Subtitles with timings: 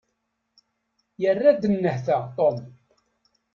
[1.21, 2.57] Yerra-d nnehta Tom.